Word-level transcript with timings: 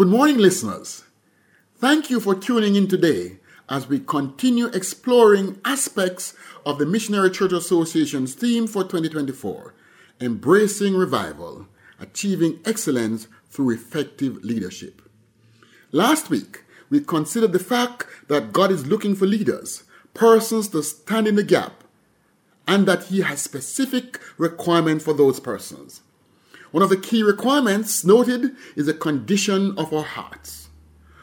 Good 0.00 0.08
morning, 0.08 0.38
listeners. 0.38 1.04
Thank 1.76 2.08
you 2.08 2.20
for 2.20 2.34
tuning 2.34 2.74
in 2.74 2.88
today 2.88 3.36
as 3.68 3.86
we 3.86 4.00
continue 4.00 4.68
exploring 4.68 5.60
aspects 5.62 6.32
of 6.64 6.78
the 6.78 6.86
Missionary 6.86 7.30
Church 7.30 7.52
Association's 7.52 8.32
theme 8.34 8.66
for 8.66 8.82
2024 8.82 9.74
Embracing 10.18 10.94
Revival, 10.94 11.66
Achieving 11.98 12.60
Excellence 12.64 13.28
Through 13.50 13.74
Effective 13.74 14.42
Leadership. 14.42 15.02
Last 15.92 16.30
week, 16.30 16.64
we 16.88 17.00
considered 17.00 17.52
the 17.52 17.58
fact 17.58 18.06
that 18.28 18.54
God 18.54 18.72
is 18.72 18.86
looking 18.86 19.14
for 19.14 19.26
leaders, 19.26 19.84
persons 20.14 20.68
to 20.68 20.82
stand 20.82 21.28
in 21.28 21.34
the 21.34 21.44
gap, 21.44 21.84
and 22.66 22.88
that 22.88 23.08
He 23.08 23.20
has 23.20 23.42
specific 23.42 24.18
requirements 24.38 25.04
for 25.04 25.12
those 25.12 25.40
persons. 25.40 26.00
One 26.70 26.82
of 26.82 26.90
the 26.90 26.96
key 26.96 27.22
requirements 27.22 28.04
noted 28.04 28.54
is 28.76 28.86
the 28.86 28.94
condition 28.94 29.76
of 29.76 29.92
our 29.92 30.04
hearts. 30.04 30.68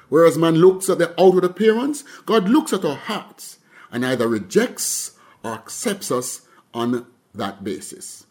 Whereas 0.09 0.37
man 0.37 0.55
looks 0.55 0.89
at 0.89 0.97
the 0.97 1.19
outward 1.19 1.43
appearance, 1.43 2.03
God 2.25 2.49
looks 2.49 2.73
at 2.73 2.85
our 2.85 2.95
hearts 2.95 3.59
and 3.91 4.05
either 4.05 4.27
rejects 4.27 5.17
or 5.43 5.53
accepts 5.53 6.11
us 6.11 6.41
on 6.73 7.07
that 7.33 7.63
basis. 7.63 8.25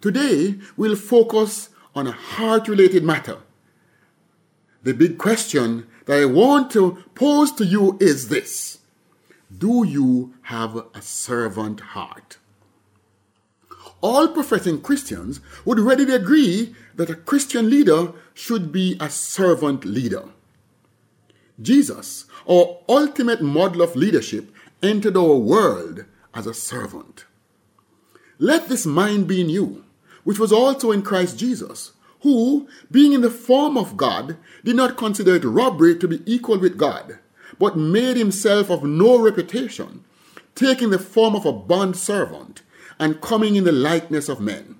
Today, 0.00 0.58
we'll 0.76 0.96
focus 0.96 1.68
on 1.94 2.06
a 2.06 2.12
heart 2.12 2.68
related 2.68 3.04
matter. 3.04 3.38
The 4.82 4.94
big 4.94 5.18
question 5.18 5.86
that 6.06 6.18
I 6.18 6.24
want 6.24 6.70
to 6.72 7.04
pose 7.14 7.52
to 7.52 7.64
you 7.64 7.98
is 8.00 8.28
this 8.28 8.78
Do 9.56 9.84
you 9.86 10.34
have 10.42 10.76
a 10.94 11.02
servant 11.02 11.80
heart? 11.80 12.38
All 14.02 14.28
professing 14.28 14.80
Christians 14.80 15.40
would 15.64 15.78
readily 15.78 16.14
agree 16.14 16.74
that 16.94 17.10
a 17.10 17.14
Christian 17.14 17.68
leader 17.68 18.12
should 18.32 18.72
be 18.72 18.96
a 18.98 19.10
servant 19.10 19.84
leader. 19.84 20.24
Jesus, 21.60 22.24
our 22.48 22.78
ultimate 22.88 23.42
model 23.42 23.82
of 23.82 23.96
leadership, 23.96 24.50
entered 24.82 25.16
our 25.16 25.36
world 25.36 26.06
as 26.32 26.46
a 26.46 26.54
servant. 26.54 27.26
Let 28.38 28.68
this 28.68 28.86
mind 28.86 29.26
be 29.26 29.42
in 29.42 29.50
you, 29.50 29.84
which 30.24 30.38
was 30.38 30.52
also 30.52 30.90
in 30.90 31.02
Christ 31.02 31.38
Jesus, 31.38 31.92
who, 32.22 32.68
being 32.90 33.12
in 33.12 33.20
the 33.20 33.30
form 33.30 33.76
of 33.76 33.98
God, 33.98 34.38
did 34.64 34.76
not 34.76 34.96
consider 34.96 35.36
it 35.36 35.44
robbery 35.44 35.96
to 35.98 36.08
be 36.08 36.22
equal 36.24 36.58
with 36.58 36.78
God, 36.78 37.18
but 37.58 37.76
made 37.76 38.16
himself 38.16 38.70
of 38.70 38.82
no 38.82 39.18
reputation, 39.18 40.04
taking 40.54 40.88
the 40.88 40.98
form 40.98 41.34
of 41.34 41.44
a 41.44 41.52
bond 41.52 41.96
servant, 41.96 42.62
and 43.00 43.20
coming 43.20 43.56
in 43.56 43.64
the 43.64 43.72
likeness 43.72 44.28
of 44.28 44.40
men. 44.40 44.76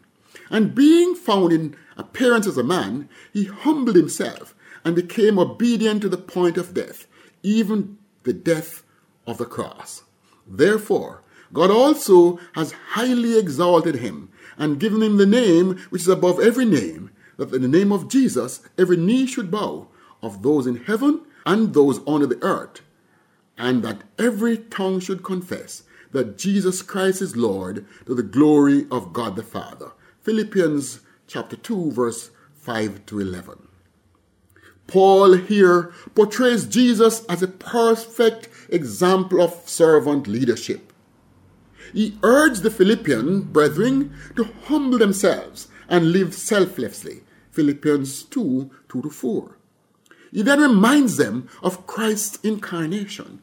And 0.50 0.74
being 0.74 1.14
found 1.14 1.52
in 1.52 1.74
appearance 1.96 2.46
as 2.46 2.58
a 2.58 2.62
man, 2.62 3.08
he 3.32 3.44
humbled 3.44 3.96
himself 3.96 4.54
and 4.84 4.94
became 4.94 5.38
obedient 5.38 6.02
to 6.02 6.08
the 6.08 6.18
point 6.18 6.58
of 6.58 6.74
death, 6.74 7.06
even 7.42 7.98
the 8.24 8.34
death 8.34 8.82
of 9.26 9.38
the 9.38 9.46
cross. 9.46 10.04
Therefore, 10.46 11.22
God 11.52 11.70
also 11.70 12.38
has 12.54 12.72
highly 12.90 13.38
exalted 13.38 13.96
him 13.96 14.30
and 14.58 14.78
given 14.78 15.02
him 15.02 15.16
the 15.16 15.26
name 15.26 15.78
which 15.88 16.02
is 16.02 16.08
above 16.08 16.38
every 16.38 16.66
name, 16.66 17.10
that 17.38 17.54
in 17.54 17.62
the 17.62 17.68
name 17.68 17.90
of 17.90 18.08
Jesus 18.08 18.60
every 18.76 18.98
knee 18.98 19.26
should 19.26 19.50
bow, 19.50 19.88
of 20.22 20.42
those 20.42 20.66
in 20.66 20.84
heaven 20.84 21.22
and 21.46 21.72
those 21.72 22.00
under 22.06 22.26
the 22.26 22.42
earth, 22.42 22.82
and 23.56 23.82
that 23.82 24.02
every 24.18 24.58
tongue 24.58 25.00
should 25.00 25.24
confess 25.24 25.84
that 26.12 26.38
Jesus 26.38 26.82
Christ 26.82 27.22
is 27.22 27.36
Lord 27.36 27.86
to 28.06 28.14
the 28.14 28.22
glory 28.22 28.86
of 28.90 29.12
God 29.12 29.36
the 29.36 29.42
Father. 29.42 29.92
Philippians 30.22 31.00
chapter 31.26 31.56
2 31.56 31.92
verse 31.92 32.30
5 32.54 33.06
to 33.06 33.20
11. 33.20 33.68
Paul 34.86 35.34
here 35.34 35.92
portrays 36.14 36.66
Jesus 36.66 37.24
as 37.26 37.42
a 37.42 37.48
perfect 37.48 38.48
example 38.68 39.40
of 39.40 39.68
servant 39.68 40.26
leadership. 40.26 40.92
He 41.92 42.18
urged 42.22 42.62
the 42.62 42.70
Philippian 42.70 43.42
brethren 43.42 44.14
to 44.36 44.44
humble 44.64 44.98
themselves 44.98 45.68
and 45.88 46.12
live 46.12 46.34
selflessly. 46.34 47.22
Philippians 47.52 48.24
2 48.24 48.70
2 48.88 49.02
to 49.02 49.10
4. 49.10 49.56
He 50.32 50.42
then 50.42 50.60
reminds 50.60 51.16
them 51.16 51.48
of 51.62 51.86
Christ's 51.86 52.38
incarnation. 52.44 53.42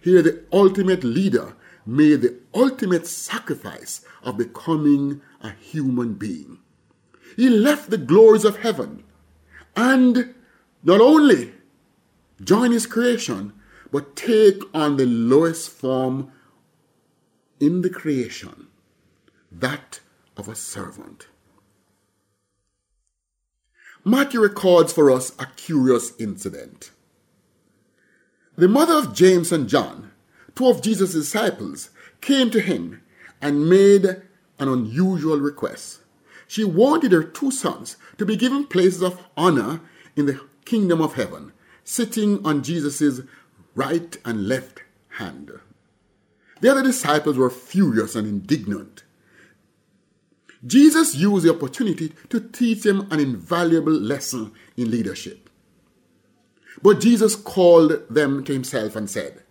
Here, 0.00 0.22
the 0.22 0.44
ultimate 0.52 1.04
leader 1.04 1.54
made 1.86 2.22
the 2.22 2.38
ultimate 2.54 3.06
sacrifice 3.06 4.04
of 4.22 4.38
becoming 4.38 5.20
a 5.40 5.50
human 5.50 6.14
being. 6.14 6.58
He 7.36 7.48
left 7.48 7.90
the 7.90 7.98
glories 7.98 8.44
of 8.44 8.58
heaven 8.58 9.04
and 9.76 10.34
not 10.82 11.00
only 11.00 11.52
join 12.42 12.72
his 12.72 12.86
creation, 12.86 13.52
but 13.90 14.16
take 14.16 14.62
on 14.72 14.96
the 14.96 15.06
lowest 15.06 15.70
form 15.70 16.32
in 17.60 17.82
the 17.82 17.90
creation, 17.90 18.66
that 19.50 20.00
of 20.36 20.48
a 20.48 20.54
servant. 20.54 21.28
Matthew 24.04 24.40
records 24.40 24.92
for 24.92 25.10
us 25.10 25.32
a 25.38 25.46
curious 25.56 26.12
incident. 26.18 26.90
The 28.56 28.68
mother 28.68 28.94
of 28.94 29.14
James 29.14 29.50
and 29.50 29.68
John, 29.68 30.12
two 30.54 30.68
of 30.68 30.82
Jesus' 30.82 31.12
disciples, 31.12 31.90
came 32.20 32.50
to 32.50 32.60
him 32.60 33.02
and 33.40 33.68
made 33.68 34.04
an 34.58 34.68
unusual 34.68 35.38
request. 35.38 36.00
She 36.46 36.64
wanted 36.64 37.12
her 37.12 37.24
two 37.24 37.50
sons 37.50 37.96
to 38.18 38.24
be 38.24 38.36
given 38.36 38.66
places 38.66 39.02
of 39.02 39.22
honor 39.36 39.80
in 40.16 40.26
the 40.26 40.40
kingdom 40.64 41.00
of 41.00 41.14
heaven, 41.14 41.52
sitting 41.82 42.44
on 42.46 42.62
Jesus' 42.62 43.20
right 43.74 44.16
and 44.24 44.48
left 44.48 44.82
hand. 45.18 45.50
The 46.60 46.70
other 46.70 46.82
disciples 46.82 47.36
were 47.36 47.50
furious 47.50 48.14
and 48.14 48.26
indignant. 48.26 49.02
Jesus 50.66 51.14
used 51.14 51.44
the 51.44 51.54
opportunity 51.54 52.14
to 52.30 52.40
teach 52.40 52.82
them 52.84 53.06
an 53.10 53.20
invaluable 53.20 53.92
lesson 53.92 54.52
in 54.76 54.90
leadership. 54.90 55.50
But 56.82 57.00
Jesus 57.00 57.36
called 57.36 58.08
them 58.08 58.44
to 58.44 58.52
himself 58.52 58.96
and 58.96 59.08
said, 59.08 59.43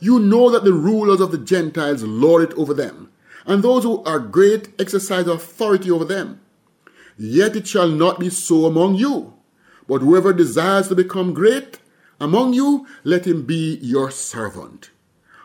You 0.00 0.18
know 0.20 0.50
that 0.50 0.64
the 0.64 0.72
rulers 0.72 1.20
of 1.20 1.32
the 1.32 1.38
Gentiles 1.38 2.02
lord 2.02 2.50
it 2.50 2.56
over 2.56 2.72
them, 2.72 3.10
and 3.46 3.62
those 3.62 3.82
who 3.82 4.02
are 4.04 4.18
great 4.18 4.68
exercise 4.78 5.26
authority 5.26 5.90
over 5.90 6.04
them. 6.04 6.40
Yet 7.16 7.56
it 7.56 7.66
shall 7.66 7.88
not 7.88 8.20
be 8.20 8.30
so 8.30 8.66
among 8.66 8.94
you. 8.94 9.34
But 9.88 10.02
whoever 10.02 10.32
desires 10.32 10.88
to 10.88 10.94
become 10.94 11.34
great 11.34 11.80
among 12.20 12.52
you, 12.52 12.86
let 13.02 13.26
him 13.26 13.44
be 13.44 13.78
your 13.82 14.10
servant. 14.10 14.90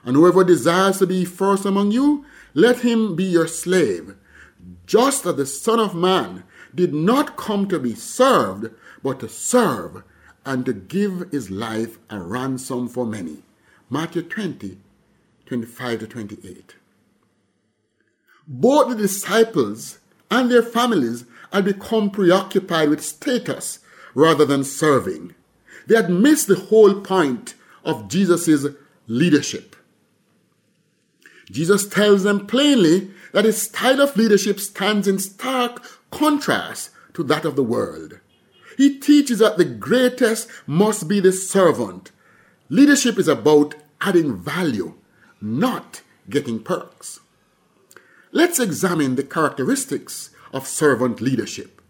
And 0.04 0.16
whoever 0.16 0.44
desires 0.44 1.00
to 1.00 1.08
be 1.08 1.26
first 1.26 1.66
among 1.66 1.92
you, 1.92 2.26
let 2.54 2.80
him 2.80 3.16
be 3.16 3.24
your 3.24 3.48
slave. 3.48 4.16
Just 4.86 5.26
as 5.26 5.36
the 5.36 5.46
Son 5.46 5.80
of 5.80 5.96
Man 5.96 6.44
did 6.76 6.94
not 6.94 7.38
come 7.38 7.68
to 7.70 7.80
be 7.80 7.96
served, 7.96 8.70
but 9.02 9.20
to 9.22 9.30
serve 9.30 10.04
and 10.46 10.66
to 10.66 10.74
give 10.74 11.32
his 11.32 11.50
life 11.50 11.98
a 12.10 12.20
ransom 12.20 12.90
for 12.90 13.06
many. 13.06 13.44
Matthew 13.94 14.24
20, 14.24 14.80
25 15.46 16.00
to 16.00 16.08
28. 16.08 16.76
Both 18.48 18.90
the 18.90 18.96
disciples 18.96 20.00
and 20.32 20.50
their 20.50 20.64
families 20.64 21.26
had 21.52 21.66
become 21.66 22.10
preoccupied 22.10 22.90
with 22.90 23.06
status 23.06 23.82
rather 24.16 24.46
than 24.46 24.64
serving. 24.64 25.36
They 25.86 25.96
had 25.96 26.10
missed 26.10 26.48
the 26.48 26.56
whole 26.56 27.02
point 27.02 27.54
of 27.86 28.08
Jesus' 28.08 28.66
leadership. 29.06 29.76
Jesus 31.52 31.88
tells 31.88 32.24
them 32.24 32.48
plainly 32.48 33.12
that 33.32 33.46
his 33.46 33.62
style 33.62 34.02
of 34.02 34.18
leadership 34.18 34.60
stands 34.60 35.08
in 35.08 35.20
stark 35.20 35.84
contrast 36.10 36.90
to 37.14 37.22
that 37.26 37.46
of 37.46 37.56
the 37.56 37.62
world. 37.64 38.20
He 38.76 38.98
teaches 38.98 39.38
that 39.38 39.58
the 39.58 39.66
greatest 39.66 40.50
must 40.66 41.08
be 41.08 41.20
the 41.20 41.32
servant. 41.32 42.10
Leadership 42.70 43.20
is 43.20 43.28
about 43.28 43.76
adding 44.04 44.36
value, 44.36 44.94
not 45.42 46.02
getting 46.30 46.62
perks. 46.62 47.20
Let's 48.32 48.60
examine 48.60 49.16
the 49.16 49.24
characteristics 49.24 50.32
of 50.52 50.68
servant 50.68 51.22
leadership. 51.22 51.82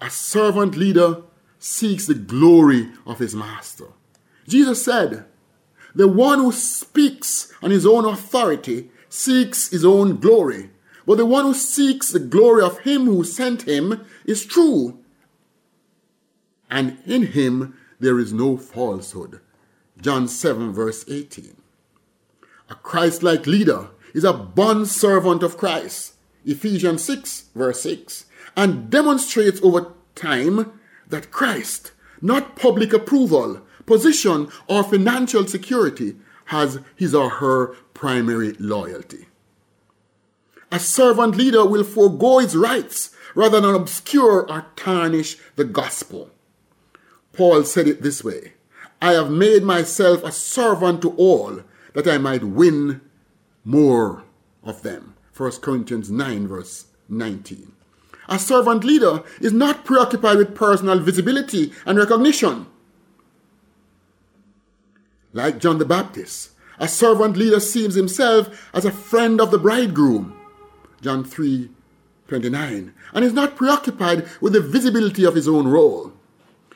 A 0.00 0.10
servant 0.10 0.76
leader 0.76 1.22
seeks 1.58 2.06
the 2.06 2.14
glory 2.14 2.90
of 3.06 3.18
his 3.18 3.34
master. 3.34 3.86
Jesus 4.48 4.84
said, 4.84 5.24
The 5.94 6.08
one 6.08 6.38
who 6.38 6.52
speaks 6.52 7.52
on 7.62 7.70
his 7.70 7.86
own 7.86 8.04
authority 8.04 8.90
seeks 9.08 9.70
his 9.70 9.84
own 9.84 10.16
glory, 10.16 10.70
but 11.06 11.18
the 11.18 11.26
one 11.26 11.44
who 11.44 11.54
seeks 11.54 12.10
the 12.10 12.18
glory 12.18 12.62
of 12.62 12.80
him 12.80 13.04
who 13.04 13.24
sent 13.24 13.62
him 13.62 14.04
is 14.24 14.44
true, 14.44 14.98
and 16.70 16.98
in 17.06 17.26
him 17.28 17.76
there 18.00 18.18
is 18.18 18.32
no 18.32 18.56
falsehood. 18.56 19.40
John 20.02 20.28
7, 20.28 20.72
verse 20.72 21.06
18. 21.08 21.56
A 22.68 22.74
Christ 22.74 23.22
like 23.22 23.46
leader 23.46 23.88
is 24.12 24.24
a 24.24 24.34
bond 24.34 24.88
servant 24.88 25.42
of 25.42 25.56
Christ. 25.56 26.14
Ephesians 26.44 27.02
6, 27.04 27.44
verse 27.54 27.80
6 27.82 28.26
and 28.56 28.90
demonstrates 28.90 29.60
over 29.62 29.92
time 30.14 30.72
that 31.08 31.30
Christ 31.30 31.92
not 32.20 32.56
public 32.56 32.92
approval, 32.92 33.60
position, 33.84 34.48
or 34.68 34.84
financial 34.84 35.46
security 35.46 36.16
has 36.46 36.78
his 36.94 37.14
or 37.14 37.28
her 37.28 37.74
primary 37.94 38.52
loyalty. 38.58 39.26
A 40.70 40.78
servant 40.78 41.36
leader 41.36 41.66
will 41.66 41.84
forego 41.84 42.38
his 42.38 42.56
rights 42.56 43.10
rather 43.34 43.60
than 43.60 43.74
obscure 43.74 44.48
or 44.50 44.66
tarnish 44.76 45.36
the 45.56 45.64
gospel. 45.64 46.30
Paul 47.32 47.64
said 47.64 47.88
it 47.88 48.02
this 48.02 48.22
way 48.22 48.52
I 49.02 49.14
have 49.14 49.32
made 49.32 49.64
myself 49.64 50.22
a 50.22 50.30
servant 50.30 51.02
to 51.02 51.10
all 51.16 51.64
that 51.92 52.06
I 52.06 52.18
might 52.18 52.44
win 52.44 53.00
more 53.64 54.22
of 54.62 54.82
them. 54.82 55.16
1 55.36 55.50
Corinthians 55.60 56.08
9, 56.08 56.46
verse 56.46 56.86
19. 57.08 57.72
A 58.28 58.38
servant 58.38 58.84
leader 58.84 59.24
is 59.40 59.52
not 59.52 59.84
preoccupied 59.84 60.38
with 60.38 60.54
personal 60.54 61.00
visibility 61.00 61.72
and 61.84 61.98
recognition. 61.98 62.66
Like 65.32 65.58
John 65.58 65.78
the 65.78 65.84
Baptist, 65.84 66.52
a 66.78 66.86
servant 66.86 67.36
leader 67.36 67.58
sees 67.58 67.96
himself 67.96 68.70
as 68.72 68.84
a 68.84 68.92
friend 68.92 69.40
of 69.40 69.50
the 69.50 69.58
bridegroom. 69.58 70.38
John 71.00 71.24
3 71.24 71.70
29. 72.28 72.94
And 73.12 73.24
is 73.24 73.32
not 73.32 73.56
preoccupied 73.56 74.28
with 74.40 74.52
the 74.52 74.60
visibility 74.60 75.24
of 75.24 75.34
his 75.34 75.48
own 75.48 75.66
role. 75.66 76.12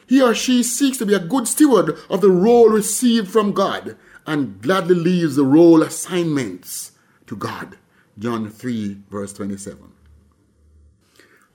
He 0.06 0.22
or 0.22 0.34
she 0.34 0.62
seeks 0.62 0.98
to 0.98 1.06
be 1.06 1.14
a 1.14 1.18
good 1.18 1.48
steward 1.48 1.98
of 2.08 2.20
the 2.20 2.30
role 2.30 2.68
received 2.68 3.28
from 3.28 3.52
God 3.52 3.96
and 4.26 4.60
gladly 4.60 4.94
leaves 4.94 5.36
the 5.36 5.44
role 5.44 5.82
assignments 5.82 6.92
to 7.26 7.36
God. 7.36 7.76
John 8.18 8.48
3, 8.48 8.98
verse 9.10 9.32
27. 9.32 9.92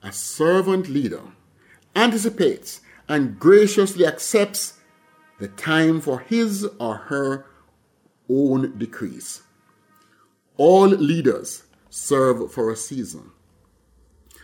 A 0.02 0.12
servant 0.12 0.88
leader 0.88 1.22
anticipates 1.96 2.80
and 3.08 3.38
graciously 3.38 4.06
accepts 4.06 4.78
the 5.38 5.48
time 5.48 6.00
for 6.00 6.20
his 6.20 6.64
or 6.78 6.96
her 6.96 7.46
own 8.28 8.78
decrease. 8.78 9.42
All 10.56 10.86
leaders 10.86 11.64
serve 11.90 12.52
for 12.52 12.70
a 12.70 12.76
season. 12.76 13.30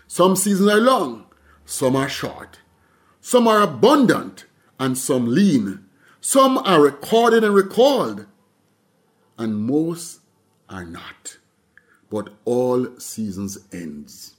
Some 0.06 0.36
seasons 0.36 0.70
are 0.70 0.80
long, 0.80 1.26
some 1.64 1.94
are 1.94 2.08
short. 2.08 2.58
Some 3.28 3.46
are 3.46 3.60
abundant, 3.60 4.46
and 4.80 4.96
some 4.96 5.26
lean. 5.26 5.84
Some 6.18 6.56
are 6.56 6.80
recorded 6.80 7.44
and 7.44 7.54
recalled, 7.54 8.24
and 9.36 9.66
most 9.66 10.20
are 10.66 10.86
not. 10.86 11.36
But 12.08 12.30
all 12.46 12.98
seasons 12.98 13.58
ends. 13.70 14.36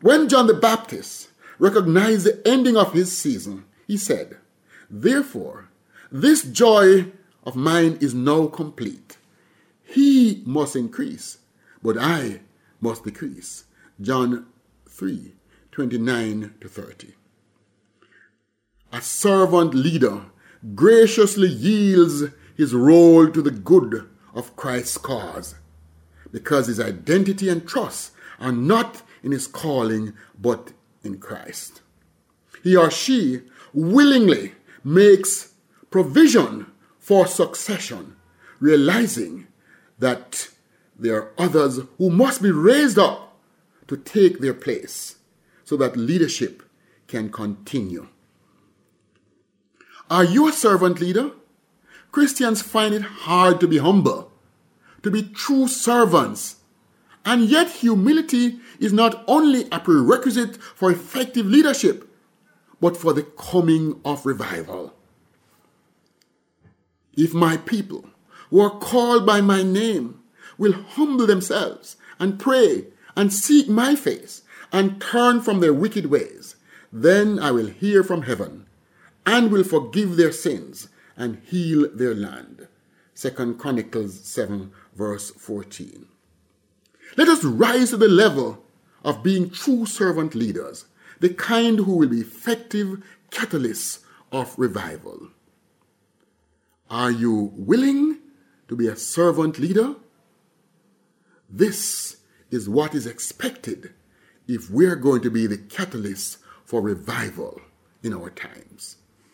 When 0.00 0.30
John 0.30 0.46
the 0.46 0.54
Baptist 0.54 1.28
recognized 1.58 2.24
the 2.24 2.40
ending 2.48 2.78
of 2.78 2.94
his 2.94 3.14
season, 3.14 3.66
he 3.86 3.98
said, 3.98 4.38
Therefore, 4.88 5.68
this 6.10 6.42
joy 6.42 7.12
of 7.44 7.54
mine 7.56 7.98
is 8.00 8.14
now 8.14 8.46
complete. 8.46 9.18
He 9.84 10.42
must 10.46 10.74
increase, 10.74 11.36
but 11.82 11.98
I 11.98 12.40
must 12.80 13.04
decrease. 13.04 13.64
John 14.00 14.46
3 14.88 15.34
29 15.78 16.54
to 16.60 16.68
30. 16.68 17.14
A 18.92 19.00
servant 19.00 19.74
leader 19.74 20.22
graciously 20.74 21.46
yields 21.46 22.32
his 22.56 22.74
role 22.74 23.30
to 23.30 23.40
the 23.40 23.52
good 23.52 24.10
of 24.34 24.56
Christ's 24.56 24.98
cause 24.98 25.54
because 26.32 26.66
his 26.66 26.80
identity 26.80 27.48
and 27.48 27.64
trust 27.64 28.10
are 28.40 28.50
not 28.50 29.02
in 29.22 29.30
his 29.30 29.46
calling 29.46 30.14
but 30.36 30.72
in 31.04 31.18
Christ. 31.18 31.80
He 32.64 32.74
or 32.74 32.90
she 32.90 33.42
willingly 33.72 34.54
makes 34.82 35.52
provision 35.92 36.66
for 36.98 37.24
succession, 37.28 38.16
realizing 38.58 39.46
that 40.00 40.48
there 40.98 41.22
are 41.22 41.32
others 41.38 41.78
who 41.98 42.10
must 42.10 42.42
be 42.42 42.50
raised 42.50 42.98
up 42.98 43.38
to 43.86 43.96
take 43.96 44.40
their 44.40 44.54
place 44.54 45.17
so 45.68 45.76
that 45.76 45.98
leadership 45.98 46.62
can 47.08 47.30
continue. 47.30 48.08
Are 50.08 50.24
you 50.24 50.48
a 50.48 50.52
servant 50.52 50.98
leader? 50.98 51.32
Christians 52.10 52.62
find 52.62 52.94
it 52.94 53.02
hard 53.02 53.60
to 53.60 53.68
be 53.68 53.76
humble, 53.76 54.32
to 55.02 55.10
be 55.10 55.22
true 55.22 55.68
servants. 55.68 56.56
And 57.22 57.44
yet, 57.44 57.68
humility 57.68 58.60
is 58.80 58.94
not 58.94 59.22
only 59.28 59.66
a 59.70 59.78
prerequisite 59.78 60.56
for 60.56 60.90
effective 60.90 61.44
leadership, 61.44 62.08
but 62.80 62.96
for 62.96 63.12
the 63.12 63.24
coming 63.24 64.00
of 64.06 64.24
revival. 64.24 64.94
If 67.14 67.34
my 67.34 67.58
people 67.58 68.08
who 68.48 68.60
are 68.60 68.78
called 68.78 69.26
by 69.26 69.42
my 69.42 69.62
name 69.62 70.22
will 70.56 70.72
humble 70.72 71.26
themselves 71.26 71.98
and 72.18 72.40
pray 72.40 72.86
and 73.14 73.30
seek 73.30 73.68
my 73.68 73.94
face 73.94 74.44
and 74.72 75.00
turn 75.00 75.40
from 75.40 75.60
their 75.60 75.74
wicked 75.74 76.06
ways, 76.06 76.56
then 76.92 77.38
I 77.38 77.50
will 77.50 77.68
hear 77.68 78.02
from 78.02 78.22
heaven 78.22 78.66
and 79.26 79.50
will 79.50 79.64
forgive 79.64 80.16
their 80.16 80.32
sins 80.32 80.88
and 81.16 81.42
heal 81.46 81.88
their 81.92 82.14
land. 82.14 82.68
Second 83.14 83.58
Chronicles 83.58 84.20
7 84.20 84.70
verse 84.94 85.30
14. 85.30 86.06
Let 87.16 87.28
us 87.28 87.44
rise 87.44 87.90
to 87.90 87.96
the 87.96 88.08
level 88.08 88.64
of 89.04 89.22
being 89.22 89.50
true 89.50 89.86
servant 89.86 90.34
leaders, 90.34 90.86
the 91.20 91.30
kind 91.30 91.78
who 91.78 91.96
will 91.96 92.08
be 92.08 92.20
effective 92.20 93.02
catalysts 93.30 94.00
of 94.30 94.54
revival. 94.58 95.28
Are 96.90 97.10
you 97.10 97.52
willing 97.56 98.18
to 98.68 98.76
be 98.76 98.86
a 98.86 98.96
servant 98.96 99.58
leader? 99.58 99.94
This 101.50 102.18
is 102.50 102.68
what 102.68 102.94
is 102.94 103.06
expected 103.06 103.92
if 104.48 104.70
we're 104.70 104.96
going 104.96 105.20
to 105.22 105.30
be 105.30 105.46
the 105.46 105.58
catalyst 105.58 106.38
for 106.64 106.80
revival 106.80 107.60
in 108.02 108.14
our 108.14 108.30
times. 108.30 108.96